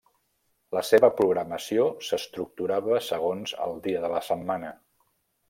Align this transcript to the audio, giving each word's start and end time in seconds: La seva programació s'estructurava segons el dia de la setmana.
La 0.77 0.81
seva 0.87 1.09
programació 1.19 1.85
s'estructurava 2.07 2.99
segons 3.09 3.55
el 3.67 3.79
dia 3.85 4.03
de 4.07 4.13
la 4.17 4.25
setmana. 4.33 4.75